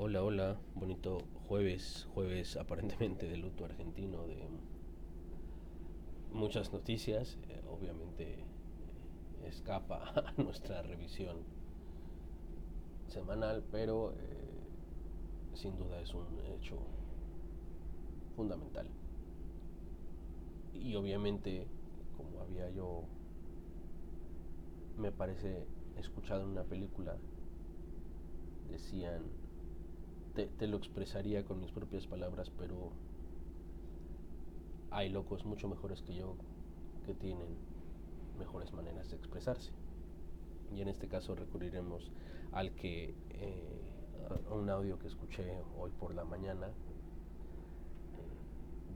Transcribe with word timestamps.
Hola, 0.00 0.22
hola, 0.22 0.60
bonito 0.74 1.18
jueves, 1.34 2.06
jueves 2.14 2.56
aparentemente 2.56 3.26
de 3.26 3.36
luto 3.36 3.64
argentino, 3.64 4.26
de 4.26 4.48
muchas 6.30 6.72
noticias, 6.72 7.36
eh, 7.48 7.60
obviamente 7.68 8.32
eh, 8.32 9.48
escapa 9.48 10.12
a 10.14 10.42
nuestra 10.42 10.82
revisión 10.82 11.44
semanal, 13.08 13.64
pero 13.70 14.12
eh, 14.20 14.62
sin 15.54 15.76
duda 15.76 16.00
es 16.00 16.14
un 16.14 16.26
hecho 16.54 16.78
fundamental. 18.34 18.90
Y 20.72 20.94
obviamente, 20.94 21.68
como 22.16 22.40
había 22.40 22.70
yo, 22.70 23.04
me 24.96 25.12
parece, 25.12 25.66
escuchado 25.96 26.42
en 26.42 26.48
una 26.48 26.64
película, 26.64 27.16
decían, 28.68 29.32
te, 30.46 30.66
lo 30.68 30.76
expresaría 30.76 31.44
con 31.44 31.60
mis 31.60 31.70
propias 31.72 32.06
palabras, 32.06 32.50
pero 32.56 32.92
hay 34.90 35.08
locos 35.08 35.44
mucho 35.44 35.68
mejores 35.68 36.02
que 36.02 36.14
yo 36.14 36.36
que 37.04 37.14
tienen 37.14 37.56
mejores 38.38 38.72
maneras 38.72 39.10
de 39.10 39.16
expresarse. 39.16 39.70
Y 40.74 40.80
en 40.80 40.88
este 40.88 41.08
caso 41.08 41.34
recurriremos 41.34 42.10
al 42.52 42.72
que 42.72 43.14
eh, 43.30 43.80
a 44.48 44.54
un 44.54 44.68
audio 44.70 44.98
que 44.98 45.08
escuché 45.08 45.62
hoy 45.78 45.90
por 45.98 46.14
la 46.14 46.24
mañana 46.24 46.68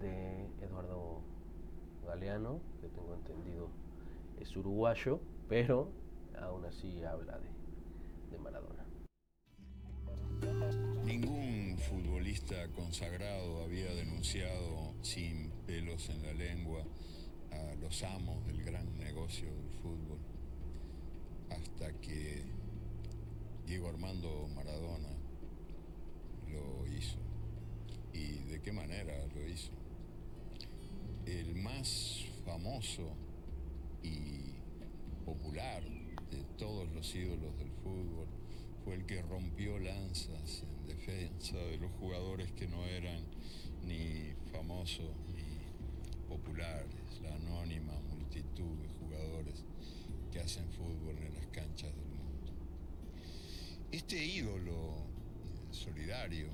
de 0.00 0.46
Eduardo 0.60 1.20
Galeano, 2.06 2.60
que 2.80 2.88
tengo 2.88 3.14
entendido 3.14 3.68
es 4.40 4.56
uruguayo, 4.56 5.20
pero 5.48 5.88
aún 6.40 6.64
así 6.64 7.02
habla 7.04 7.38
de, 7.38 7.48
de 8.30 8.38
Maradona. 8.38 8.81
Futbolista 11.82 12.68
consagrado 12.68 13.64
había 13.64 13.92
denunciado 13.94 14.94
sin 15.02 15.50
pelos 15.66 16.08
en 16.10 16.22
la 16.22 16.32
lengua 16.32 16.84
a 17.50 17.74
los 17.76 18.02
amos 18.04 18.46
del 18.46 18.64
gran 18.64 18.98
negocio 18.98 19.52
del 19.52 19.70
fútbol, 19.82 20.18
hasta 21.50 21.92
que 22.00 22.44
Diego 23.66 23.88
Armando 23.88 24.48
Maradona 24.54 25.10
lo 26.48 26.86
hizo. 26.96 27.18
¿Y 28.12 28.44
de 28.50 28.60
qué 28.62 28.72
manera 28.72 29.26
lo 29.34 29.48
hizo? 29.48 29.72
El 31.26 31.56
más 31.56 32.24
famoso 32.44 33.12
y 34.02 34.54
popular 35.24 35.82
de 36.30 36.44
todos 36.56 36.88
los 36.92 37.14
ídolos 37.14 37.58
del 37.58 37.72
fútbol 37.72 38.28
fue 38.84 38.94
el 38.94 39.04
que 39.04 39.22
rompió 39.22 39.78
lanzas 39.78 40.64
defensa 40.86 41.56
de 41.56 41.78
los 41.78 41.90
jugadores 41.92 42.50
que 42.52 42.66
no 42.66 42.84
eran 42.84 43.22
ni 43.84 44.32
famosos 44.52 45.10
ni 45.34 46.28
populares, 46.28 47.20
la 47.22 47.34
anónima 47.34 47.92
multitud 48.10 48.76
de 48.78 48.88
jugadores 49.00 49.64
que 50.30 50.40
hacen 50.40 50.70
fútbol 50.72 51.16
en 51.18 51.34
las 51.34 51.46
canchas 51.48 51.94
del 51.94 52.08
mundo. 52.08 52.52
Este 53.90 54.24
ídolo 54.24 54.96
eh, 54.96 55.72
solidario 55.72 56.48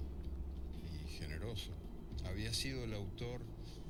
y 0.84 1.08
generoso 1.18 1.72
había 2.24 2.52
sido 2.52 2.84
el 2.84 2.94
autor 2.94 3.40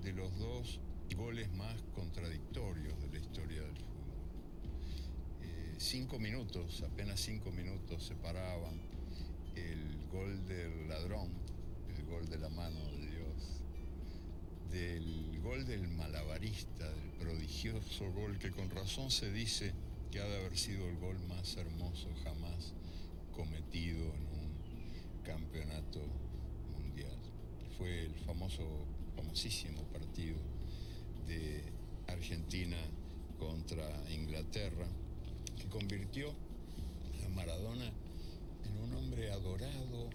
de 0.03 0.13
los 0.13 0.37
dos 0.39 0.81
goles 1.17 1.51
más 1.53 1.83
contradictorios 1.95 3.01
de 3.01 3.09
la 3.09 3.19
historia 3.19 3.63
del 3.63 3.77
fútbol 3.77 3.99
cinco 5.79 6.19
minutos, 6.19 6.83
apenas 6.83 7.21
cinco 7.21 7.53
minutos 7.53 8.03
separaban 8.03 8.81
el 9.55 9.98
gol 10.13 10.47
del 10.47 10.89
ladrón, 10.89 11.31
el 11.97 12.05
gol 12.07 12.27
de 12.29 12.39
la 12.39 12.49
mano 12.49 12.81
de 12.93 13.07
Dios, 13.07 13.63
del 14.71 15.41
gol 15.43 15.67
del 15.67 15.87
malabarista, 15.89 16.91
del 16.91 17.11
prodigioso 17.19 18.11
gol 18.13 18.39
que 18.39 18.51
con 18.51 18.71
razón 18.71 19.11
se 19.11 19.31
dice 19.31 19.73
que 20.11 20.21
ha 20.21 20.25
de 20.25 20.37
haber 20.37 20.57
sido 20.57 20.89
el 20.89 20.97
gol 20.97 21.19
más 21.29 21.57
hermoso 21.57 22.09
jamás 22.25 22.73
cometido 23.37 23.99
en 24.15 24.27
un 24.27 25.23
campeonato 25.25 26.01
mundial. 26.73 27.17
Fue 27.77 28.07
el 28.07 28.15
famoso, 28.21 28.65
famosísimo 29.15 29.83
partido 29.93 30.39
de 31.27 31.63
Argentina 32.07 32.79
contra 33.39 33.87
Inglaterra, 34.11 34.87
que 35.57 35.69
convirtió 35.69 36.33
a 37.25 37.29
Maradona 37.29 37.93
en 38.69 38.83
un 38.83 38.95
hombre 38.95 39.31
adorado, 39.31 40.11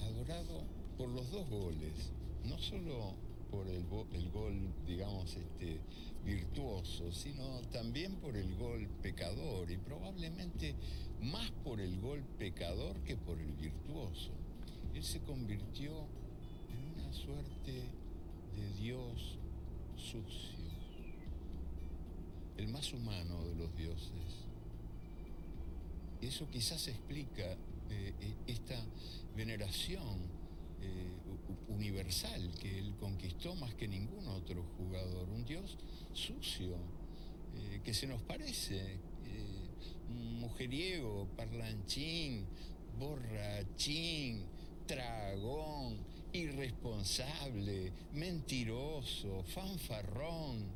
adorado 0.00 0.62
por 0.96 1.08
los 1.08 1.30
dos 1.30 1.48
goles, 1.48 2.10
no 2.44 2.58
solo 2.58 3.14
por 3.50 3.66
el, 3.68 3.84
el 4.12 4.30
gol, 4.30 4.72
digamos, 4.86 5.36
este, 5.36 5.80
virtuoso, 6.24 7.12
sino 7.12 7.60
también 7.72 8.16
por 8.16 8.36
el 8.36 8.54
gol 8.56 8.88
pecador 9.02 9.70
y 9.70 9.76
probablemente 9.76 10.74
más 11.20 11.50
por 11.62 11.80
el 11.80 12.00
gol 12.00 12.22
pecador 12.38 12.96
que 13.04 13.16
por 13.16 13.38
el 13.38 13.52
virtuoso. 13.52 14.30
Él 14.94 15.04
se 15.04 15.20
convirtió 15.20 15.90
en 16.70 17.00
una 17.00 17.12
suerte 17.12 17.84
de 18.56 18.72
Dios 18.80 19.38
sucio 19.96 20.54
el 22.56 22.68
más 22.68 22.92
humano 22.92 23.44
de 23.44 23.54
los 23.56 23.76
dioses. 23.76 24.43
Eso 26.24 26.48
quizás 26.50 26.88
explica 26.88 27.44
eh, 27.90 28.14
e, 28.18 28.52
esta 28.52 28.82
veneración 29.36 30.18
eh, 30.80 31.12
universal 31.68 32.50
que 32.60 32.78
él 32.78 32.94
conquistó 32.98 33.54
más 33.56 33.74
que 33.74 33.86
ningún 33.86 34.26
otro 34.28 34.64
jugador, 34.78 35.28
un 35.28 35.44
dios 35.44 35.76
sucio, 36.14 36.76
eh, 37.56 37.80
que 37.84 37.92
se 37.92 38.06
nos 38.06 38.22
parece, 38.22 38.98
mujeriego, 40.08 41.28
parlanchín, 41.36 42.46
borrachín, 42.98 44.44
tragón, 44.86 45.98
irresponsable, 46.32 47.92
mentiroso, 48.12 49.42
fanfarrón. 49.44 50.66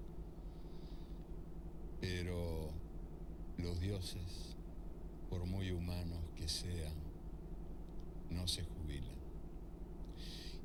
Pero 2.00 2.70
los 3.58 3.81
dioses, 3.81 4.47
por 5.28 5.44
muy 5.46 5.70
humanos 5.70 6.18
que 6.36 6.48
sean, 6.48 6.94
no 8.30 8.46
se 8.48 8.62
jubilan. 8.62 9.18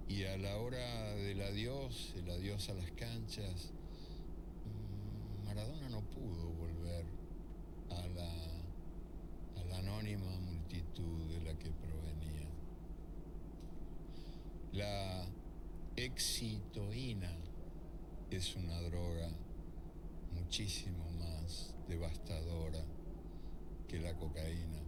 Y 0.08 0.24
a 0.24 0.38
la 0.38 0.58
hora 0.58 1.14
del 1.16 1.42
adiós, 1.42 2.14
el 2.18 2.30
adiós 2.30 2.70
a 2.70 2.74
las 2.74 2.92
canchas, 2.92 3.72
mm, 4.66 5.46
Maradona 5.46 5.90
no 5.90 6.02
pudo 6.02 6.50
volver 6.50 7.06
a 7.90 8.08
la, 8.08 8.54
anónima 9.78 10.30
multitud 10.40 11.32
de 11.32 11.42
la 11.42 11.58
que 11.58 11.72
provenía. 11.72 12.48
La 14.72 15.26
exitoína 15.96 17.36
es 18.30 18.56
una 18.56 18.80
droga 18.82 19.30
muchísimo 20.32 21.10
más 21.14 21.74
devastadora 21.90 22.86
que 23.94 24.00
la 24.00 24.16
cocaína, 24.16 24.82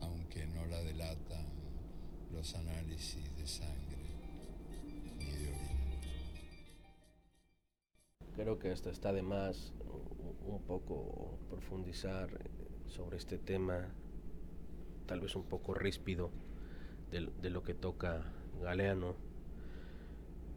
aunque 0.00 0.46
no 0.46 0.64
la 0.66 0.80
delatan 0.80 1.44
los 2.32 2.54
análisis 2.54 3.36
de 3.36 3.46
sangre 3.48 3.96
ni 5.18 5.32
de 5.32 5.48
orina. 5.48 5.98
Creo 8.36 8.60
que 8.60 8.70
hasta 8.70 8.90
está 8.90 9.12
de 9.12 9.22
más 9.22 9.72
un 10.46 10.62
poco 10.62 11.36
profundizar 11.50 12.30
sobre 12.86 13.16
este 13.16 13.38
tema, 13.38 13.92
tal 15.06 15.20
vez 15.20 15.34
un 15.34 15.48
poco 15.48 15.74
ríspido 15.74 16.30
de, 17.10 17.28
de 17.42 17.50
lo 17.50 17.64
que 17.64 17.74
toca 17.74 18.22
Galeano 18.60 19.16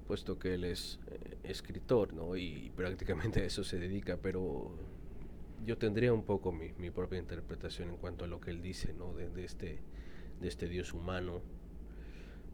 puesto 0.05 0.37
que 0.37 0.53
él 0.53 0.65
es 0.65 0.99
eh, 1.07 1.39
escritor, 1.41 2.13
¿no? 2.13 2.37
Y 2.37 2.71
prácticamente 2.75 3.41
a 3.41 3.45
eso 3.45 3.63
se 3.63 3.79
dedica, 3.79 4.17
pero 4.21 4.71
yo 5.63 5.77
tendría 5.77 6.13
un 6.13 6.23
poco 6.23 6.51
mi, 6.51 6.73
mi, 6.73 6.91
propia 6.91 7.19
interpretación 7.19 7.89
en 7.89 7.97
cuanto 7.97 8.25
a 8.25 8.27
lo 8.27 8.39
que 8.39 8.51
él 8.51 8.61
dice, 8.61 8.93
¿no? 8.93 9.13
De, 9.13 9.29
de 9.29 9.45
este, 9.45 9.79
de 10.41 10.47
este 10.47 10.67
Dios 10.67 10.93
humano. 10.93 11.41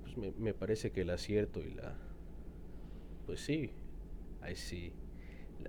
Pues 0.02 0.18
me, 0.18 0.32
me, 0.32 0.54
parece 0.54 0.92
que 0.92 1.02
el 1.02 1.10
acierto 1.10 1.62
y 1.62 1.74
la... 1.74 1.96
Pues 3.26 3.40
sí, 3.42 3.72
ahí 4.42 4.56
sí, 4.56 4.94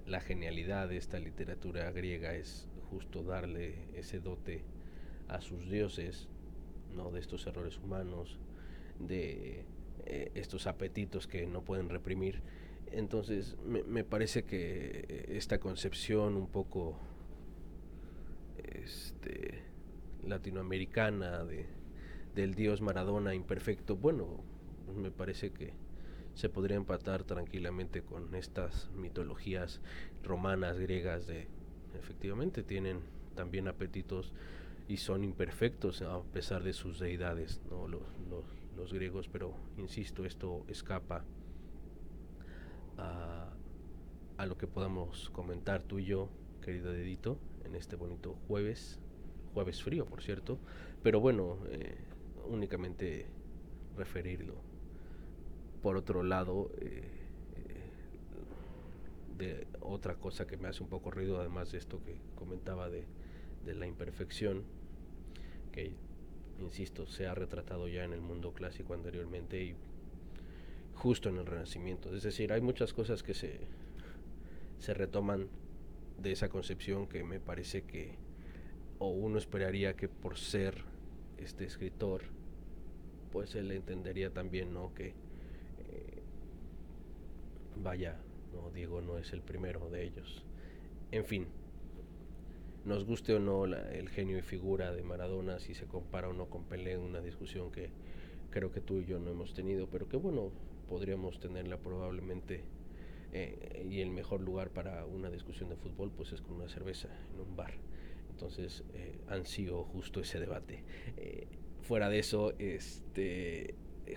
la, 0.06 0.20
genialidad 0.20 0.88
de 0.88 0.96
esta 0.96 1.18
literatura 1.18 1.90
griega 1.92 2.34
es 2.34 2.68
justo 2.90 3.22
darle 3.22 3.74
ese 3.94 4.20
dote 4.20 4.62
a 5.28 5.40
sus 5.40 5.70
dioses, 5.70 6.28
¿no? 6.94 7.10
De 7.10 7.20
estos 7.20 7.46
errores 7.46 7.78
humanos, 7.78 8.38
de 8.98 9.64
eh, 10.06 10.30
estos 10.34 10.66
apetitos 10.66 11.26
que 11.26 11.46
no 11.46 11.62
pueden 11.62 11.88
reprimir. 11.88 12.42
Entonces 12.90 13.56
me, 13.64 13.82
me, 13.84 14.04
parece 14.04 14.44
que 14.44 15.24
esta 15.28 15.58
concepción 15.58 16.36
un 16.36 16.48
poco 16.48 16.98
este, 18.82 19.62
latinoamericana 20.24 21.44
de, 21.44 21.66
del 22.34 22.54
dios 22.54 22.80
Maradona 22.80 23.34
imperfecto, 23.34 23.96
bueno, 23.96 24.42
me 24.96 25.10
parece 25.10 25.50
que 25.52 25.74
se 26.34 26.48
podría 26.48 26.76
empatar 26.76 27.24
tranquilamente 27.24 28.02
con 28.02 28.34
estas 28.34 28.90
mitologías 28.94 29.80
romanas, 30.22 30.78
griegas, 30.78 31.26
de 31.26 31.46
efectivamente 31.98 32.62
tienen 32.62 33.00
también 33.34 33.68
apetitos 33.68 34.32
y 34.88 34.96
son 34.96 35.24
imperfectos 35.24 36.02
a 36.02 36.22
pesar 36.22 36.62
de 36.62 36.72
sus 36.72 36.98
deidades, 36.98 37.60
¿no? 37.70 37.86
los, 37.88 38.02
los, 38.76 38.92
griegos, 38.92 39.28
pero 39.28 39.54
insisto, 39.78 40.24
esto 40.24 40.64
escapa 40.68 41.24
a, 42.98 43.50
a, 44.38 44.46
lo 44.46 44.58
que 44.58 44.66
podamos 44.66 45.30
comentar 45.30 45.82
tú 45.82 45.98
y 45.98 46.06
yo, 46.06 46.28
querido 46.62 46.92
Dedito, 46.92 47.38
en 47.64 47.74
este 47.74 47.96
bonito 47.96 48.36
jueves, 48.48 48.98
jueves 49.52 49.82
frío, 49.82 50.06
por 50.06 50.22
cierto, 50.22 50.58
pero 51.02 51.20
bueno, 51.20 51.58
eh, 51.66 51.96
únicamente 52.48 53.26
referirlo. 53.96 54.54
Por 55.82 55.96
otro 55.96 56.22
lado, 56.22 56.70
eh, 56.80 57.02
eh, 57.56 59.36
de 59.36 59.66
otra 59.80 60.14
cosa 60.14 60.46
que 60.46 60.56
me 60.56 60.68
hace 60.68 60.82
un 60.82 60.88
poco 60.88 61.10
ruido, 61.10 61.40
además 61.40 61.72
de 61.72 61.78
esto 61.78 62.02
que 62.04 62.16
comentaba 62.36 62.88
de, 62.88 63.04
la 63.66 63.86
imperfección, 63.86 64.62
que, 65.72 65.92
insisto, 66.60 67.06
se 67.06 67.26
ha 67.26 67.34
retratado 67.34 67.88
ya 67.88 68.04
en 68.04 68.12
el 68.12 68.20
mundo 68.20 68.52
clásico 68.52 68.94
anteriormente 68.94 69.62
y 69.62 69.74
justo 70.94 71.28
en 71.28 71.38
el 71.38 71.46
Renacimiento. 71.46 72.14
Es 72.14 72.22
decir, 72.22 72.52
hay 72.52 72.60
muchas 72.60 72.92
cosas 72.92 73.22
que 73.22 73.34
se 73.34 74.94
retoman 74.94 75.48
de 76.22 76.32
esa 76.32 76.48
concepción 76.48 77.06
que 77.06 77.24
me 77.24 77.40
parece 77.40 77.82
que, 77.82 78.16
o 78.98 79.08
uno 79.08 79.38
esperaría 79.38 79.96
que 79.96 80.08
por 80.08 80.38
ser 80.38 80.84
este 81.38 81.64
escritor, 81.64 82.22
pues 83.32 83.54
él 83.54 83.70
entendería 83.72 84.30
también, 84.30 84.72
¿no? 84.72 84.94
Que, 84.94 85.08
eh, 85.08 86.22
vaya, 87.82 88.16
no, 88.52 88.70
Diego 88.70 89.00
no 89.00 89.18
es 89.18 89.32
el 89.32 89.42
primero 89.42 89.90
de 89.90 90.04
ellos. 90.04 90.44
En 91.10 91.24
fin, 91.24 91.46
nos 92.84 93.04
guste 93.04 93.34
o 93.34 93.38
no 93.38 93.64
el 93.64 94.08
genio 94.08 94.38
y 94.38 94.42
figura 94.42 94.92
de 94.92 95.02
Maradona, 95.02 95.58
si 95.58 95.74
se 95.74 95.86
compara 95.86 96.28
o 96.28 96.32
no 96.32 96.46
con 96.46 96.64
Pelé, 96.64 96.96
una 96.96 97.20
discusión 97.20 97.70
que 97.70 97.90
creo 98.50 98.72
que 98.72 98.80
tú 98.80 98.98
y 98.98 99.06
yo 99.06 99.18
no 99.18 99.30
hemos 99.30 99.54
tenido, 99.54 99.88
pero 99.88 100.08
que 100.08 100.16
bueno, 100.16 100.50
podríamos 100.88 101.40
tenerla 101.40 101.78
probablemente. 101.78 102.64
Eh, 103.32 103.86
y 103.88 104.00
el 104.00 104.10
mejor 104.10 104.42
lugar 104.42 104.70
para 104.70 105.06
una 105.06 105.30
discusión 105.30 105.70
de 105.70 105.76
fútbol 105.76 106.12
pues 106.14 106.32
es 106.32 106.42
con 106.42 106.56
una 106.56 106.68
cerveza 106.68 107.08
en 107.32 107.40
un 107.40 107.56
bar. 107.56 107.74
Entonces 108.30 108.84
eh, 108.94 109.20
ansío 109.28 109.84
justo 109.84 110.20
ese 110.20 110.38
debate. 110.38 110.84
Eh, 111.16 111.46
fuera 111.80 112.08
de 112.08 112.18
eso, 112.18 112.52
este, 112.58 113.74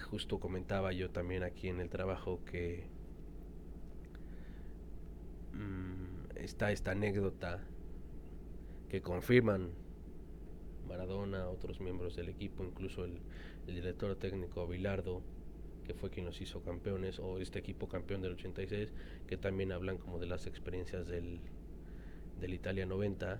justo 0.10 0.40
comentaba 0.40 0.92
yo 0.92 1.10
también 1.10 1.44
aquí 1.44 1.70
en 1.70 1.80
el 1.80 1.90
trabajo 1.90 2.44
que 2.46 2.88
mm, 5.54 6.38
está 6.38 6.72
esta 6.72 6.92
anécdota 6.92 7.64
que 8.90 9.02
confirman 9.02 9.72
Maradona, 10.88 11.50
otros 11.50 11.80
miembros 11.82 12.16
del 12.16 12.30
equipo, 12.30 12.64
incluso 12.64 13.06
el, 13.06 13.20
director 13.66 14.16
técnico 14.16 14.68
Bilardo, 14.68 15.24
que 15.86 15.94
fue 15.94 16.10
quien 16.10 16.26
nos 16.26 16.42
hizo 16.42 16.62
campeones, 16.62 17.20
o 17.20 17.40
este 17.40 17.60
equipo 17.60 17.88
campeón 17.88 18.22
del 18.22 18.34
86, 18.34 18.92
que 19.28 19.38
también 19.38 19.72
hablan 19.72 19.98
como 19.98 20.20
de 20.20 20.28
las 20.28 20.48
experiencias 20.48 21.08
del, 21.08 21.40
del 22.40 22.54
Italia 22.54 22.86
90. 22.86 23.40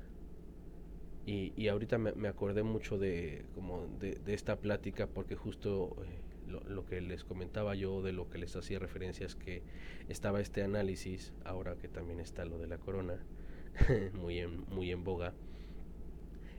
Y, 1.26 1.54
y 1.58 1.68
ahorita 1.70 1.98
me, 1.98 2.28
acordé 2.28 2.64
mucho 2.64 2.98
de, 2.98 3.46
como 3.56 3.88
de, 4.00 4.20
esta 4.28 4.58
plática 4.58 5.08
porque 5.08 5.36
justo 5.36 5.96
eh, 6.04 6.52
lo, 6.52 6.62
lo, 6.70 6.86
que 6.86 7.02
les 7.02 7.24
comentaba 7.24 7.74
yo, 7.74 8.04
de 8.04 8.14
lo 8.14 8.30
que 8.30 8.38
les 8.38 8.56
hacía 8.56 8.78
referencia 8.78 9.26
es 9.26 9.36
que 9.36 9.64
estaba 10.08 10.40
este 10.40 10.62
análisis, 10.62 11.34
ahora 11.44 11.76
que 11.78 11.88
también 11.88 12.20
está 12.20 12.46
lo 12.46 12.60
de 12.60 12.68
la 12.68 12.78
corona, 12.78 13.18
muy, 14.14 14.46
muy 14.48 14.92
en 14.92 15.04
boga, 15.04 15.34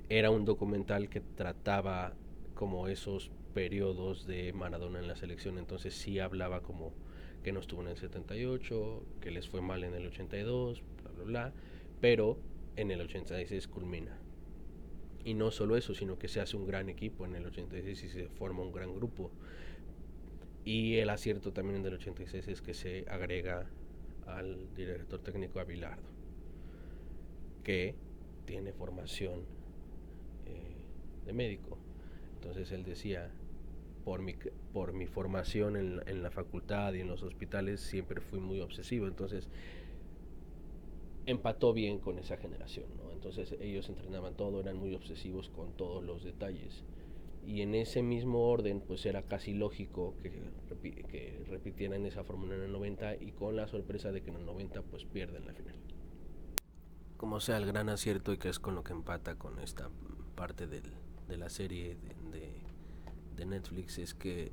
era 0.08 0.30
un 0.30 0.44
documental 0.44 1.08
que 1.08 1.20
trataba 1.20 2.14
como 2.54 2.88
esos 2.88 3.30
periodos 3.56 4.26
de 4.26 4.52
Maradona 4.52 4.98
en 4.98 5.08
la 5.08 5.16
selección, 5.16 5.56
entonces 5.56 5.94
sí 5.94 6.18
hablaba 6.18 6.60
como 6.60 6.92
que 7.42 7.52
no 7.52 7.60
estuvo 7.60 7.80
en 7.80 7.88
el 7.88 7.96
78, 7.96 9.02
que 9.22 9.30
les 9.30 9.48
fue 9.48 9.62
mal 9.62 9.82
en 9.82 9.94
el 9.94 10.06
82, 10.08 10.82
bla, 11.02 11.10
bla, 11.12 11.24
bla, 11.24 11.52
pero 12.02 12.36
en 12.76 12.90
el 12.90 13.00
86 13.00 13.66
culmina. 13.66 14.18
Y 15.24 15.32
no 15.32 15.50
solo 15.50 15.78
eso, 15.78 15.94
sino 15.94 16.18
que 16.18 16.28
se 16.28 16.42
hace 16.42 16.54
un 16.54 16.66
gran 16.66 16.90
equipo 16.90 17.24
en 17.24 17.34
el 17.34 17.46
86 17.46 18.04
y 18.04 18.08
se 18.10 18.28
forma 18.28 18.60
un 18.60 18.72
gran 18.72 18.94
grupo. 18.94 19.30
Y 20.66 20.96
el 20.96 21.08
acierto 21.08 21.54
también 21.54 21.80
en 21.80 21.86
el 21.86 21.94
86 21.94 22.48
es 22.48 22.60
que 22.60 22.74
se 22.74 23.06
agrega 23.08 23.70
al 24.26 24.74
director 24.74 25.22
técnico 25.22 25.60
Abilardo 25.60 26.10
que 27.64 27.94
tiene 28.44 28.74
formación 28.74 29.40
eh, 30.44 31.24
de 31.24 31.32
médico. 31.32 31.78
Entonces 32.34 32.70
él 32.70 32.84
decía, 32.84 33.30
por 34.06 34.22
mi, 34.22 34.36
por 34.72 34.92
mi 34.92 35.08
formación 35.08 35.74
en, 35.74 36.00
en, 36.06 36.22
la 36.22 36.30
facultad 36.30 36.94
y 36.94 37.00
en 37.00 37.08
los 37.08 37.24
hospitales 37.24 37.80
siempre 37.80 38.20
fui 38.20 38.38
muy 38.38 38.60
obsesivo. 38.60 39.08
Entonces 39.08 39.48
empató 41.26 41.72
bien 41.72 41.98
con 41.98 42.16
esa 42.20 42.36
generación. 42.36 42.86
¿no? 43.02 43.10
Entonces 43.10 43.56
ellos 43.60 43.88
entrenaban 43.88 44.36
todo, 44.36 44.60
eran 44.60 44.76
muy 44.76 44.94
obsesivos 44.94 45.48
con 45.48 45.72
todos 45.72 46.04
los 46.04 46.22
detalles. 46.22 46.84
Y 47.44 47.62
en 47.62 47.74
ese 47.74 48.00
mismo 48.00 48.48
orden, 48.48 48.80
pues 48.80 49.04
era 49.06 49.22
casi 49.22 49.54
lógico 49.54 50.14
que, 50.22 50.30
que 51.10 51.44
repitieran 51.48 52.06
esa 52.06 52.22
fórmula 52.22 52.54
en 52.54 52.62
el 52.62 52.70
90 52.70 53.16
y 53.16 53.32
con 53.32 53.56
la 53.56 53.66
sorpresa 53.66 54.12
de 54.12 54.22
que 54.22 54.30
en 54.30 54.36
el 54.36 54.46
90 54.46 54.82
pues 54.82 55.04
pierden 55.04 55.46
la 55.46 55.52
final 55.52 55.74
como 57.16 57.40
sea 57.40 57.56
el 57.56 57.64
gran 57.64 57.88
acierto 57.88 58.34
y 58.34 58.36
que 58.36 58.50
es 58.50 58.58
con 58.58 58.74
lo 58.74 58.84
que 58.84 58.92
empata 58.92 59.36
con 59.36 59.58
esta 59.58 59.88
parte 60.34 60.66
del, 60.66 60.92
de 61.28 61.38
la 61.38 61.48
serie 61.48 61.96
de, 61.96 62.38
de, 62.38 62.55
Netflix 63.44 63.98
es 63.98 64.14
que 64.14 64.52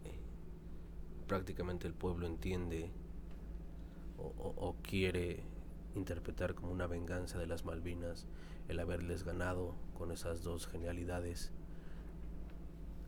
prácticamente 1.28 1.88
el 1.88 1.94
pueblo 1.94 2.28
entiende 2.28 2.92
o, 4.18 4.76
quiere 4.82 5.44
interpretar 5.96 6.56
como 6.56 6.72
una 6.72 6.88
venganza 6.88 7.38
de 7.40 7.48
las 7.48 7.66
Malvinas 7.66 8.26
el 8.68 8.80
haberles 8.80 9.24
ganado 9.24 9.76
con 9.98 10.12
esas 10.12 10.44
dos 10.44 10.68
genialidades 10.68 11.52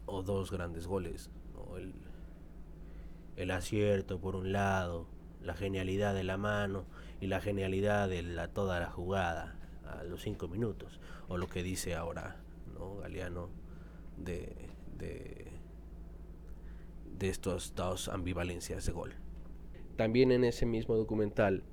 o 0.06 0.24
dos 0.24 0.51
grandes 0.51 0.88
goles 0.88 1.30
o 1.56 1.77
el, 1.77 1.94
el 3.38 3.51
acierto 3.51 4.20
por 4.20 4.36
un 4.36 4.51
lado 4.51 5.08
la 5.46 5.53
genialidad 5.53 6.13
de 6.13 6.24
la 6.24 6.38
mano 6.38 6.86
y 7.22 7.27
la 7.27 7.39
genialidad 7.39 8.10
de 8.10 8.24
la, 8.24 8.48
toda 8.48 8.79
la 8.79 8.89
jugada 8.89 9.55
a 9.86 10.03
los 10.03 10.24
cinco 10.24 10.48
minutos, 10.48 11.00
o 11.27 11.38
lo 11.38 11.48
que 11.48 11.63
dice 11.63 11.96
ahora 11.96 12.38
¿no? 12.74 12.98
Galeano 12.98 13.50
de, 14.17 14.55
de, 14.98 15.51
de 17.17 17.29
estos 17.29 17.75
dos 17.75 18.10
ambivalencias 18.10 18.86
de 18.86 18.91
gol. 18.91 19.13
También 19.95 20.31
en 20.31 20.43
ese 20.43 20.65
mismo 20.65 20.95
documental 20.95 21.63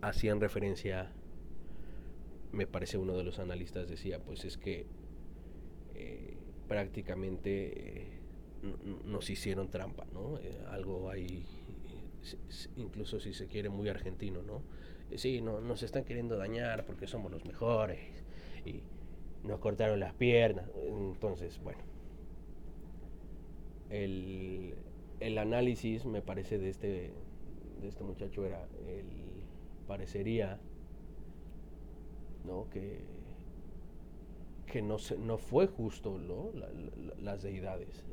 hacían 0.00 0.40
referencia, 0.40 1.12
me 2.52 2.66
parece 2.66 2.98
uno 2.98 3.16
de 3.16 3.24
los 3.24 3.38
analistas 3.38 3.88
decía, 3.88 4.20
pues 4.20 4.44
es 4.44 4.56
que 4.56 4.86
eh, 5.94 6.36
prácticamente 6.68 8.02
eh, 8.02 8.20
nos 9.04 9.30
hicieron 9.30 9.68
trampa, 9.68 10.06
¿no? 10.12 10.38
Eh, 10.38 10.62
algo 10.70 11.10
ahí 11.10 11.44
incluso 12.76 13.18
si 13.18 13.34
se 13.34 13.48
quiere 13.48 13.68
muy 13.68 13.88
argentino, 13.88 14.42
¿no? 14.42 14.62
Sí, 15.16 15.40
no, 15.40 15.60
nos 15.60 15.82
están 15.82 16.04
queriendo 16.04 16.36
dañar 16.36 16.86
porque 16.86 17.06
somos 17.06 17.30
los 17.30 17.44
mejores 17.44 17.98
y 18.64 18.82
nos 19.42 19.58
cortaron 19.58 20.00
las 20.00 20.14
piernas. 20.14 20.70
Entonces, 20.88 21.60
bueno, 21.62 21.82
el, 23.90 24.74
el 25.26 25.38
análisis 25.38 26.04
me 26.04 26.22
parece 26.22 26.58
de 26.58 26.70
este, 26.70 27.12
de 27.80 27.88
este 27.88 28.04
muchacho 28.04 28.44
era, 28.44 28.66
el, 28.86 29.06
parecería, 29.86 30.58
¿no? 32.44 32.68
Que, 32.70 33.00
que 34.66 34.82
no, 34.82 34.98
se, 34.98 35.18
no 35.18 35.38
fue 35.38 35.66
justo, 35.66 36.18
las 37.20 37.42
deidades. 37.42 38.04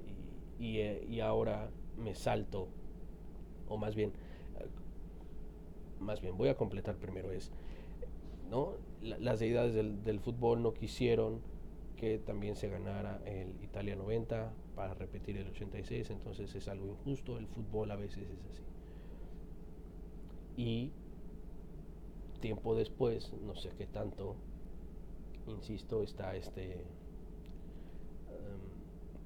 Y, 0.59 0.65
y, 0.65 0.79
eh, 0.79 1.05
y 1.07 1.19
ahora 1.21 1.69
me 1.97 2.15
salto 2.15 2.69
o 3.69 3.77
más 3.77 3.95
bien, 3.95 4.11
eh, 4.59 4.65
más 5.99 6.19
bien 6.19 6.35
voy 6.37 6.49
a 6.49 6.57
completar 6.57 6.97
primero 6.97 7.31
es, 7.31 7.51
¿no? 8.49 8.73
las 9.01 9.39
deidades 9.39 9.73
del, 9.73 10.19
fútbol 10.19 10.61
no 10.61 10.73
quisieron 10.73 11.39
que 11.95 12.17
también 12.17 12.57
se 12.57 12.67
ganara 12.67 13.21
el 13.25 13.53
Italia 13.63 13.95
90 13.95 14.51
para 14.79 14.93
repetir 14.93 15.35
el 15.35 15.45
86, 15.49 16.09
entonces 16.09 16.55
es 16.55 16.69
algo 16.69 16.87
injusto, 16.87 17.37
el 17.37 17.47
fútbol 17.47 17.91
a 17.91 17.97
veces 17.97 18.19
es 18.29 18.45
así. 18.49 18.63
Y 20.55 20.93
tiempo 22.39 22.73
después, 22.75 23.33
no 23.45 23.57
sé 23.57 23.71
qué 23.77 23.87
tanto, 23.87 24.37
insisto, 25.47 26.01
está 26.01 26.33
este 26.33 26.75
em, 26.75 26.79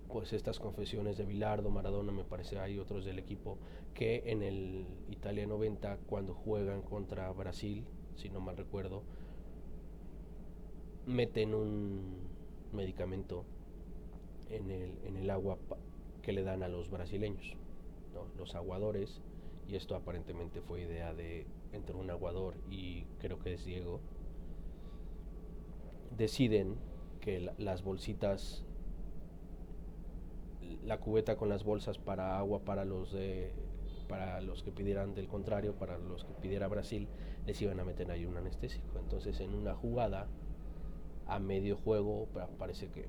pues 0.08 0.34
estas 0.34 0.60
confesiones 0.60 1.20
de 1.20 1.26
Bilardo, 1.26 1.70
Maradona, 1.70 2.12
me 2.12 2.24
parece 2.24 2.58
hay 2.58 2.80
otros 2.80 3.06
del 3.06 3.20
equipo 3.20 3.60
que 3.94 4.24
en 4.26 4.42
el 4.42 4.88
Italia 5.12 5.46
90 5.46 5.98
cuando 6.08 6.34
juegan 6.34 6.82
contra 6.82 7.32
Brasil, 7.32 7.86
si 8.16 8.32
no 8.32 8.40
mal 8.40 8.58
recuerdo, 8.58 9.04
meten 11.06 11.54
un 11.54 12.24
medicamento 12.72 13.46
en 14.50 14.72
el, 14.72 14.98
en 15.06 15.18
el 15.18 15.30
agua 15.30 15.58
que 16.22 16.34
le 16.34 16.44
dan 16.44 16.64
a 16.64 16.68
los 16.68 16.90
brasileños, 16.90 17.56
los 18.38 18.56
aguadores, 18.56 19.22
y 19.68 19.76
esto 19.76 19.96
aparentemente 19.96 20.62
fue 20.62 20.82
idea 20.82 21.14
de 21.14 21.46
entre 21.72 21.96
un 21.96 22.10
aguador 22.10 22.56
y 22.70 23.06
creo 23.20 23.40
que 23.40 23.54
es 23.54 23.66
Diego, 23.66 24.00
deciden 26.18 26.76
que 27.22 27.52
las 27.58 27.84
bolsitas 27.84 28.66
la 30.86 31.00
cubeta 31.00 31.38
con 31.38 31.50
las 31.50 31.64
bolsas 31.64 31.98
para 31.98 32.38
agua 32.38 32.60
para 32.60 32.86
los 32.86 33.12
de 33.12 33.52
para 34.08 34.42
los 34.42 34.64
que 34.64 34.72
pidieran 34.72 35.16
del 35.16 35.28
contrario, 35.28 35.74
para 35.76 35.98
los 35.98 36.26
que 36.26 36.34
pidiera 36.34 36.68
Brasil, 36.68 37.08
les 37.48 37.60
iban 37.62 37.80
a 37.80 37.86
meter 37.86 38.12
ahí 38.12 38.26
un 38.26 38.38
anestésico. 38.38 39.00
Entonces 39.00 39.40
en 39.40 39.56
una 39.56 39.74
jugada 39.76 40.28
a 41.26 41.40
medio 41.40 41.78
juego, 41.78 42.28
parece 42.60 42.90
que 42.90 43.08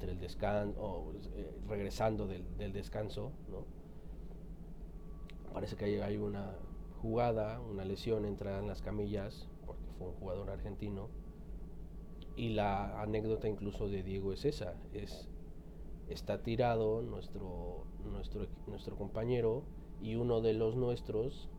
entre 0.00 0.12
el 0.12 0.18
descanso, 0.18 1.12
eh, 1.34 1.50
regresando 1.68 2.26
del, 2.26 2.72
descanso, 2.72 3.32
¿no? 3.50 3.66
parece 5.52 5.76
que 5.76 5.84
hay, 5.84 5.96
hay 5.96 6.16
una 6.16 6.56
jugada, 7.02 7.60
una 7.60 7.84
lesión, 7.84 8.24
entra 8.24 8.60
en 8.60 8.66
las 8.66 8.80
camillas, 8.80 9.46
porque 9.66 9.84
fue 9.98 10.08
un 10.08 10.14
jugador 10.14 10.48
argentino, 10.48 11.10
y 12.34 12.50
la 12.50 13.02
anécdota 13.02 13.46
incluso 13.46 13.88
de 13.88 14.02
Diego 14.02 14.32
es 14.32 14.46
esa, 14.46 14.74
es 14.94 15.28
está 16.08 16.42
tirado 16.42 17.02
nuestro, 17.02 17.84
nuestro, 18.10 18.46
nuestro 18.66 18.96
compañero 18.96 19.64
y 20.00 20.14
uno 20.14 20.40
de 20.40 20.54
los 20.54 20.76
nuestros 20.76 21.50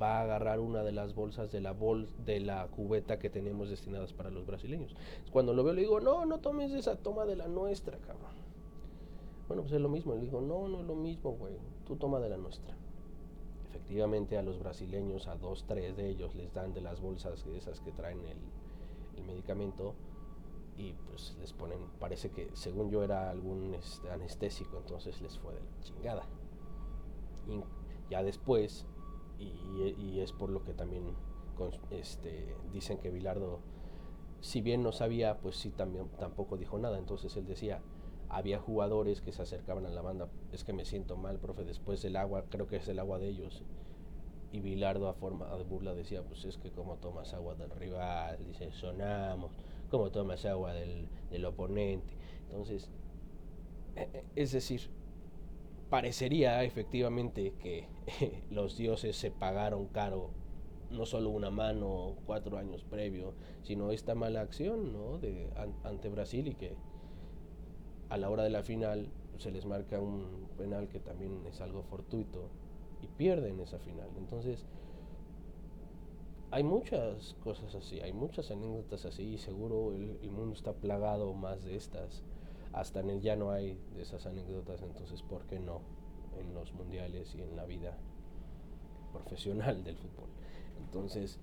va 0.00 0.18
a 0.18 0.22
agarrar 0.22 0.60
una 0.60 0.82
de 0.82 0.92
las 0.92 1.14
bolsas 1.14 1.50
de 1.52 1.60
la 1.60 1.72
bol 1.72 2.08
de 2.24 2.40
la 2.40 2.66
cubeta 2.68 3.18
que 3.18 3.30
tenemos 3.30 3.68
destinadas 3.68 4.12
para 4.12 4.30
los 4.30 4.46
brasileños. 4.46 4.94
Cuando 5.30 5.52
lo 5.52 5.64
veo 5.64 5.74
le 5.74 5.82
digo, 5.82 6.00
no, 6.00 6.24
no 6.24 6.38
tomes 6.40 6.72
esa 6.72 6.96
toma 6.96 7.24
de 7.24 7.36
la 7.36 7.48
nuestra, 7.48 7.98
cabrón. 7.98 8.32
Bueno, 9.48 9.62
pues 9.62 9.74
es 9.74 9.80
lo 9.80 9.88
mismo. 9.88 10.14
Le 10.14 10.22
digo, 10.22 10.40
no, 10.40 10.68
no 10.68 10.80
es 10.80 10.86
lo 10.86 10.94
mismo, 10.94 11.32
güey. 11.32 11.54
Tú 11.86 11.96
toma 11.96 12.20
de 12.20 12.28
la 12.28 12.36
nuestra. 12.36 12.74
Efectivamente 13.70 14.38
a 14.38 14.42
los 14.42 14.58
brasileños, 14.58 15.28
a 15.28 15.36
dos, 15.36 15.64
tres 15.66 15.96
de 15.96 16.08
ellos, 16.08 16.34
les 16.34 16.52
dan 16.52 16.72
de 16.72 16.80
las 16.80 17.00
bolsas 17.00 17.44
esas 17.46 17.80
que 17.80 17.92
traen 17.92 18.20
el, 18.20 18.38
el 19.16 19.24
medicamento 19.24 19.94
y 20.76 20.94
pues 21.08 21.36
les 21.40 21.52
ponen, 21.52 21.78
parece 22.00 22.30
que 22.30 22.50
según 22.54 22.90
yo 22.90 23.02
era 23.02 23.30
algún 23.30 23.74
este, 23.74 24.10
anestésico, 24.10 24.78
entonces 24.78 25.20
les 25.20 25.38
fue 25.38 25.54
de 25.54 25.60
la 25.60 25.80
chingada. 25.82 26.26
Ya 28.10 28.22
después, 28.22 28.86
y, 29.42 30.20
es 30.20 30.32
por 30.32 30.50
lo 30.50 30.62
que 30.64 30.74
también 30.74 31.04
este, 31.90 32.54
dicen 32.72 32.98
que 32.98 33.10
Bilardo, 33.10 33.60
si 34.40 34.60
bien 34.60 34.82
no 34.82 34.92
sabía, 34.92 35.38
pues 35.38 35.56
sí 35.56 35.70
también 35.70 36.08
tampoco 36.18 36.56
dijo 36.56 36.78
nada, 36.78 36.98
entonces 36.98 37.36
él 37.36 37.46
decía, 37.46 37.80
había 38.28 38.58
jugadores 38.58 39.20
que 39.20 39.32
se 39.32 39.42
acercaban 39.42 39.86
a 39.86 39.90
la 39.90 40.02
banda, 40.02 40.28
es 40.52 40.64
que 40.64 40.72
me 40.72 40.84
siento 40.84 41.16
mal, 41.16 41.38
profe, 41.38 41.64
después 41.64 42.02
del 42.02 42.16
agua, 42.16 42.44
creo 42.48 42.66
que 42.66 42.76
es 42.76 42.88
el 42.88 42.98
agua 42.98 43.18
de 43.18 43.28
ellos. 43.28 43.62
Y 44.52 44.60
Bilardo 44.60 45.08
a 45.08 45.14
forma 45.14 45.46
de 45.56 45.64
burla 45.64 45.94
decía, 45.94 46.22
pues 46.22 46.44
es 46.44 46.58
que 46.58 46.70
como 46.70 46.96
tomas 46.96 47.32
agua 47.32 47.54
del 47.54 47.70
rival, 47.70 48.38
dice, 48.44 48.70
sonamos 48.72 49.50
como 49.92 50.10
tomas 50.10 50.46
agua 50.46 50.72
del, 50.72 51.44
oponente. 51.44 52.14
Entonces, 52.44 52.88
eh, 53.94 54.08
eh, 54.10 54.24
es 54.34 54.52
decir, 54.52 54.88
parecería 55.92 56.64
efectivamente 56.64 57.52
que 57.60 57.86
los 58.50 58.78
dioses 58.78 59.14
se 59.14 59.30
pagaron 59.30 59.88
caro 59.88 60.30
no 60.90 61.04
solo 61.04 61.28
una 61.28 61.50
mano 61.50 62.16
cuatro 62.24 62.56
años 62.56 62.82
previo, 62.82 63.34
sino 63.62 63.90
esta 63.90 64.14
mala 64.14 64.40
acción 64.40 64.94
¿no? 64.94 65.18
de, 65.18 65.50
ante 65.84 66.08
Brasil 66.08 66.48
y 66.48 66.54
que 66.54 66.76
a 68.08 68.16
la 68.16 68.30
hora 68.30 68.42
de 68.42 68.48
la 68.48 68.62
final 68.62 69.10
se 69.36 69.50
les 69.50 69.66
marca 69.66 70.00
un 70.00 70.48
penal 70.56 70.88
que 70.88 70.98
también 70.98 71.44
es 71.46 71.60
algo 71.60 71.82
fortuito 71.82 72.48
y 73.02 73.08
pierden 73.08 73.60
esa 73.60 73.78
final. 73.78 74.08
Entonces, 74.16 74.64
hay 76.52 76.62
muchas 76.62 77.34
cosas 77.44 77.74
así, 77.74 78.00
hay 78.00 78.14
muchas 78.14 78.50
anécdotas 78.50 79.04
así 79.04 79.34
y 79.34 79.36
seguro 79.36 79.92
el, 79.92 80.30
mundo 80.30 80.54
está 80.54 80.72
plagado 80.72 81.34
más 81.34 81.62
de 81.64 81.76
estas. 81.76 82.22
Hasta 82.72 83.00
en 83.00 83.10
el 83.10 83.38
no 83.38 83.50
hay 83.50 83.78
de 83.94 84.02
esas 84.02 84.26
anécdotas, 84.26 84.82
entonces 84.82 85.22
¿por 85.22 85.46
qué 85.46 85.58
no 85.58 85.82
en 86.38 86.54
los 86.54 86.72
mundiales 86.72 87.34
y 87.34 87.42
en 87.42 87.54
la 87.54 87.66
vida 87.66 87.98
profesional 89.12 89.84
del 89.84 89.96
fútbol? 89.96 90.30
Entonces, 90.78 91.38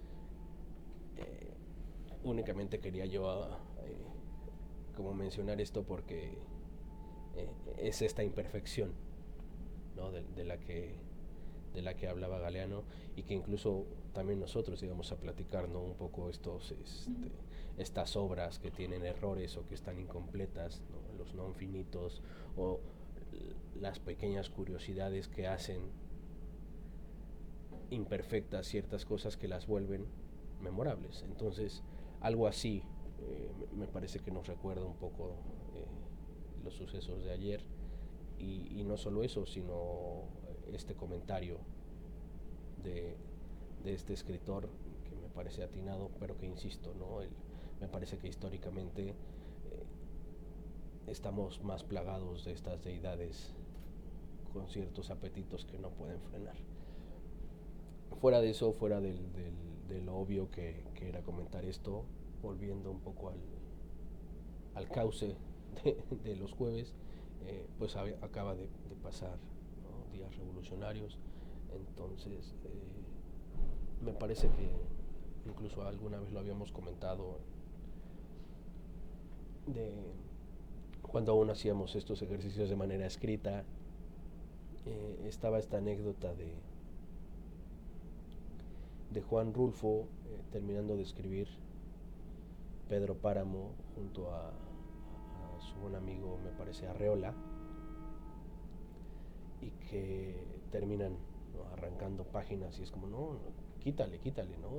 eh, 1.18 1.54
únicamente 2.24 2.80
quería 2.80 3.06
yo 3.06 3.48
eh, 3.84 3.96
como 4.96 5.14
mencionar 5.14 5.62
esto 5.62 5.84
porque 5.84 6.38
eh, 7.36 7.50
es 7.78 8.02
esta 8.02 8.24
imperfección 8.24 8.92
¿no? 9.96 10.12
de, 10.12 10.44
la 10.44 10.58
que 10.58 10.96
de 11.74 11.82
la 11.82 11.96
que 11.96 12.08
hablaba 12.08 12.40
Galeano 12.40 12.84
y 13.16 13.24
que 13.24 13.34
incluso 13.34 13.86
también 14.14 14.40
nosotros 14.40 14.82
íbamos 14.82 15.12
a 15.12 15.18
platicar 15.18 15.66
un 15.66 15.94
poco 15.96 16.30
estos, 16.30 16.72
este, 16.72 17.32
estas 17.78 18.16
obras 18.16 18.60
que 18.60 18.72
tienen 18.72 19.06
errores 19.06 19.56
o 19.58 19.66
que 19.68 19.76
están 19.76 20.00
incompletas, 20.00 20.82
los 21.20 21.36
no 21.36 21.48
infinitos 21.48 22.24
o 22.58 22.80
las 23.80 24.00
pequeñas 24.00 24.50
curiosidades 24.50 25.28
que 25.28 25.48
hacen 25.48 25.82
imperfectas 27.92 28.68
ciertas 28.68 29.06
cosas 29.06 29.38
que 29.38 29.48
las 29.48 29.68
vuelven 29.68 30.06
memorables. 30.62 31.24
Entonces, 31.24 31.84
algo 32.22 32.48
así 32.48 32.84
eh, 33.20 33.52
me 33.76 33.88
parece 33.88 34.20
que 34.20 34.32
nos 34.32 34.48
recuerda 34.48 34.86
un 34.86 34.96
poco 34.96 35.36
eh, 35.76 35.86
los 36.64 36.74
sucesos 36.74 37.24
de 37.24 37.32
ayer 37.32 37.62
y, 38.38 38.84
no 38.86 38.96
solo 38.98 39.22
eso, 39.22 39.46
sino 39.46 40.24
este 40.74 40.96
comentario 40.96 41.58
de, 42.82 43.18
este 43.84 44.14
escritor 44.14 44.70
que 45.04 45.16
me 45.16 45.28
parece 45.28 45.62
atinado, 45.62 46.10
pero 46.20 46.38
que 46.38 46.46
insisto, 46.46 46.94
¿no? 46.96 47.20
me 47.82 47.88
parece 47.90 48.18
que 48.18 48.30
históricamente 48.30 49.14
estamos 51.10 51.64
más 51.64 51.84
plagados 51.84 52.46
de 52.46 52.54
estas 52.54 52.82
deidades 52.84 53.54
con 54.54 54.68
ciertos 54.68 55.10
apetitos 55.10 55.66
que 55.66 55.78
no 55.80 55.90
pueden 55.90 56.20
frenar. 56.22 56.56
Fuera 58.20 58.42
de 58.42 58.50
eso, 58.50 58.74
fuera 58.74 59.00
del, 59.00 59.18
del, 59.88 60.10
obvio 60.10 60.50
que, 60.50 60.84
que, 60.96 61.10
era 61.10 61.22
comentar 61.22 61.64
esto, 61.66 62.04
volviendo 62.42 62.92
un 62.92 63.00
poco 63.00 63.30
al, 63.30 63.40
al 64.76 64.90
cauce 64.90 65.36
de, 66.24 66.36
los 66.36 66.52
jueves, 66.54 66.94
eh, 67.46 67.68
pues 67.78 67.96
acaba 67.96 68.56
de, 68.56 68.68
pasar 69.04 69.38
días 70.12 70.36
revolucionarios, 70.36 71.18
entonces 71.74 72.54
eh, 72.66 74.04
me 74.04 74.12
parece 74.12 74.50
que 74.50 74.70
incluso 75.50 75.82
alguna 75.84 76.20
vez 76.20 76.32
lo 76.32 76.40
habíamos 76.40 76.72
comentado 76.72 77.40
de 79.68 80.12
cuando 81.12 81.32
aún 81.32 81.50
hacíamos 81.50 81.96
estos 81.96 82.22
ejercicios 82.22 82.70
de 82.70 82.76
manera 82.76 83.06
escrita 83.06 83.64
eh, 84.86 85.26
estaba 85.28 85.60
esta 85.60 85.78
anécdota 85.78 86.34
de 86.34 86.54
de 89.12 89.22
Juan 89.22 89.54
Rulfo 89.54 90.08
eh, 90.28 90.42
terminando 90.52 90.96
de 90.96 91.04
escribir 91.04 91.48
Pedro 92.88 93.16
Páramo 93.16 93.72
junto 93.96 94.32
a, 94.34 94.52
su 95.60 95.76
buen 95.76 95.96
amigo 95.96 96.40
me 96.44 96.52
parece 96.52 96.88
Arreola 96.88 97.34
y 99.62 99.72
que 99.90 100.36
terminan 100.72 101.18
arrancando 101.74 102.24
páginas 102.24 102.80
y 102.80 102.84
es 102.84 102.92
como 102.92 103.08
no 103.08 103.38
quítale, 103.80 104.20
quítale, 104.20 104.58
¿no? 104.58 104.70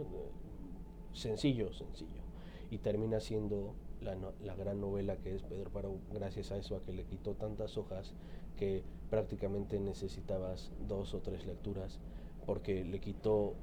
Sencillo, 1.12 1.72
sencillo. 1.72 2.22
Y 2.70 2.78
termina 2.78 3.20
siendo 3.20 3.74
la, 4.00 4.16
la, 4.42 4.54
gran 4.54 4.80
novela 4.80 5.16
que 5.16 5.34
es 5.34 5.42
Pedro 5.42 5.70
Páramo, 5.70 5.98
gracias 6.12 6.52
a 6.52 6.56
eso, 6.56 6.76
a 6.76 6.82
que 6.82 6.92
le 6.92 7.04
quitó 7.04 7.34
tantas 7.34 7.76
hojas 7.76 8.14
que 8.56 8.82
prácticamente 9.10 9.78
necesitabas 9.78 10.72
dos 10.86 11.14
o 11.14 11.20
tres 11.20 11.46
lecturas, 11.46 11.98
porque 12.46 12.84
le 12.84 13.00
quitó 13.00 13.54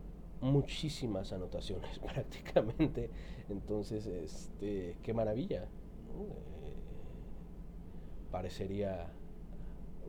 muchísimas 0.42 1.34
anotaciones 1.34 2.00
prácticamente. 2.14 3.10
Entonces, 3.50 4.06
este, 4.06 4.98
qué 5.04 5.14
maravilla. 5.14 5.64
Eh, 5.64 6.74
parecería 8.32 9.12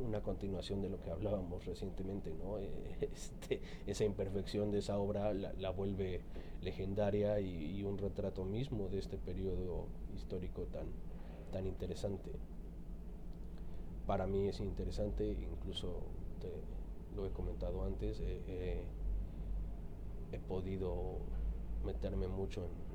una 0.01 0.23
continuación 0.23 0.81
de 0.83 0.89
lo 0.89 1.01
que 1.01 1.11
hablábamos 1.11 1.65
recientemente, 1.67 2.33
¿no? 2.35 2.59
Este, 3.01 3.61
esa 3.87 4.05
imperfección 4.05 4.71
de 4.71 4.79
esa 4.79 4.99
obra 4.99 5.33
la, 5.33 5.71
vuelve 5.71 6.23
legendaria 6.63 7.41
y, 7.41 7.83
un 7.83 7.99
retrato 7.99 8.45
mismo 8.45 8.89
de 8.89 8.99
este 8.99 9.17
periodo 9.17 9.87
histórico 10.15 10.63
tan, 10.65 10.87
tan 11.53 11.67
interesante. 11.67 12.33
para 14.07 14.27
mí 14.27 14.49
es 14.49 14.61
interesante, 14.61 15.37
incluso 15.53 16.01
lo 17.15 17.27
he 17.27 17.31
comentado 17.31 17.85
antes, 17.85 18.21
he 18.21 18.85
podido 20.47 21.19
meterme 21.85 22.29
mucho 22.29 22.65
en 22.65 22.89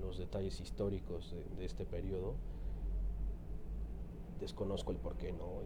los 0.00 0.18
detalles 0.18 0.60
históricos 0.60 1.34
de, 1.56 1.64
este 1.64 1.84
periodo. 1.84 2.34
Desconozco 4.40 4.92
el 4.92 4.98
por 4.98 5.16
qué 5.16 5.32
no. 5.32 5.62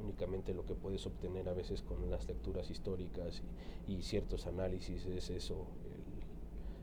Únicamente 0.00 0.54
lo 0.54 0.64
que 0.64 0.74
puedes 0.74 1.06
obtener 1.06 1.48
a 1.48 1.54
veces 1.54 1.82
con 1.82 2.10
las 2.10 2.26
lecturas 2.26 2.70
históricas 2.70 3.42
y, 3.86 4.02
ciertos 4.02 4.46
análisis 4.46 5.06
es 5.06 5.30
eso, 5.30 5.66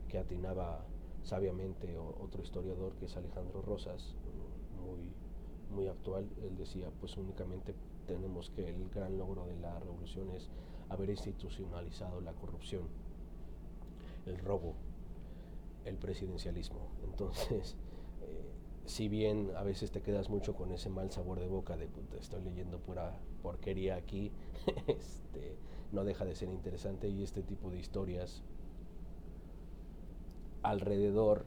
que 0.08 0.18
atinaba 0.18 0.86
sabiamente 1.24 1.98
otro 1.98 2.42
historiador 2.42 2.94
que 2.96 3.06
es 3.06 3.16
Alejandro 3.16 3.62
Rosas, 3.62 4.16
muy, 4.86 5.12
muy 5.76 5.88
actual. 5.88 6.28
Él 6.44 6.58
decía, 6.58 6.90
pues 7.00 7.18
únicamente 7.18 7.76
tenemos 8.08 8.50
que 8.50 8.68
el 8.68 8.90
gran 8.90 9.18
logro 9.18 9.46
de 9.46 9.56
la 9.58 9.80
revolución 9.80 10.32
es 10.32 10.50
haber 10.90 11.10
institucionalizado 11.10 12.22
la 12.22 12.34
corrupción, 12.34 12.84
el 14.26 14.38
robo, 14.40 14.76
el 15.86 15.98
presidencialismo. 15.98 16.90
Entonces, 17.04 17.78
si 18.92 19.08
bien 19.08 19.54
a 19.56 19.64
veces 19.64 19.90
te 19.90 20.02
quedas 20.02 20.30
mucho 20.30 20.54
con 20.54 20.74
ese 20.74 20.90
mal 20.90 21.10
sabor 21.12 21.40
de 21.40 21.48
boca 21.48 21.78
de 21.78 21.88
te 21.88 22.18
estoy 22.20 22.42
leyendo 22.42 22.78
pura 22.78 23.18
porquería 23.42 23.96
aquí, 23.96 24.34
este, 24.88 25.56
no 25.94 26.04
deja 26.04 26.26
de 26.26 26.36
ser 26.36 26.50
interesante 26.50 27.08
y 27.08 27.24
este 27.24 27.42
tipo 27.42 27.72
de 27.72 27.80
historias 27.80 28.44
alrededor, 30.62 31.46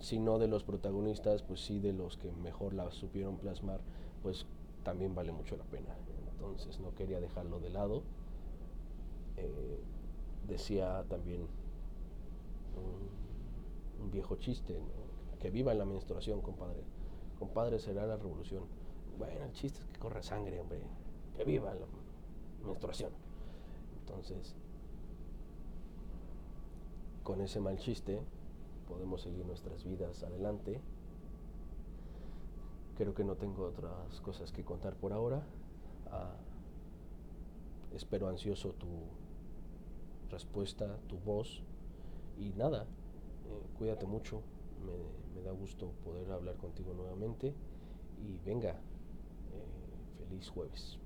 si 0.00 0.18
no 0.18 0.38
de 0.38 0.48
los 0.48 0.64
protagonistas, 0.64 1.42
pues 1.42 1.60
sí 1.60 1.78
de 1.78 1.92
los 1.92 2.16
que 2.16 2.32
mejor 2.32 2.72
la 2.72 2.90
supieron 2.90 3.36
plasmar, 3.36 3.82
pues 4.22 4.46
también 4.82 5.14
vale 5.14 5.32
mucho 5.32 5.58
la 5.58 5.64
pena. 5.64 5.94
Entonces 6.32 6.80
no 6.80 6.94
quería 6.94 7.20
dejarlo 7.20 7.60
de 7.60 7.68
lado. 7.68 8.02
Eh, 9.36 9.78
decía 10.48 11.04
también 11.10 11.42
un, 14.00 14.10
viejo 14.10 14.36
chiste, 14.36 14.80
que 15.46 15.50
viva 15.52 15.70
en 15.70 15.78
la 15.78 15.84
menstruación, 15.84 16.40
compadre. 16.40 16.82
Compadre 17.38 17.78
será 17.78 18.04
la 18.04 18.16
revolución. 18.16 18.64
Bueno, 19.16 19.44
el 19.44 19.52
chiste 19.52 19.78
es 19.78 19.86
que 19.86 19.96
corre 19.96 20.20
sangre, 20.24 20.58
hombre. 20.58 20.80
Que 21.36 21.44
viva 21.44 21.72
la 21.72 21.86
menstruación. 22.66 23.12
Entonces, 24.00 24.56
con 27.22 27.40
ese 27.42 27.60
mal 27.60 27.78
chiste 27.78 28.20
podemos 28.88 29.20
seguir 29.22 29.46
nuestras 29.46 29.84
vidas 29.84 30.24
adelante. 30.24 30.80
Creo 32.96 33.14
que 33.14 33.22
no 33.22 33.36
tengo 33.36 33.66
otras 33.66 34.20
cosas 34.22 34.50
que 34.50 34.64
contar 34.64 34.96
por 34.96 35.12
ahora. 35.12 35.46
Ah, 36.10 36.34
espero 37.94 38.26
ansioso 38.26 38.72
tu 38.72 38.88
respuesta, 40.28 40.98
tu 41.06 41.18
voz. 41.18 41.62
Y 42.36 42.52
nada, 42.54 42.82
eh, 42.82 43.66
cuídate 43.78 44.06
mucho. 44.06 44.42
Me, 45.36 45.42
da 45.42 45.52
gusto 45.52 45.92
poder 46.02 46.30
hablar 46.32 46.56
contigo 46.56 46.94
nuevamente. 46.94 47.54
Y 48.16 48.38
venga, 48.38 48.70
eh, 49.52 50.16
feliz 50.18 50.48
jueves. 50.48 50.98